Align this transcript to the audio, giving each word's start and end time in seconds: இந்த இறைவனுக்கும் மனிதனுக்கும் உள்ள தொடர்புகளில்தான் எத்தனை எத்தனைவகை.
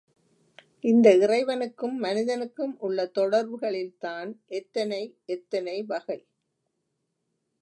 இந்த 0.83 1.17
இறைவனுக்கும் 1.17 1.95
மனிதனுக்கும் 1.97 2.79
உள்ள 2.79 3.11
தொடர்புகளில்தான் 3.19 4.31
எத்தனை 4.47 5.01
எத்தனைவகை. 5.27 6.19